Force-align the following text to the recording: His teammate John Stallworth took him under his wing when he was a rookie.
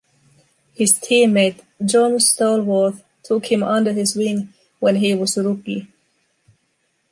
His 0.73 0.93
teammate 0.99 1.59
John 1.85 2.13
Stallworth 2.13 3.03
took 3.21 3.51
him 3.51 3.61
under 3.61 3.93
his 3.93 4.15
wing 4.15 4.51
when 4.79 4.95
he 4.95 5.13
was 5.13 5.37
a 5.37 5.43
rookie. 5.43 5.89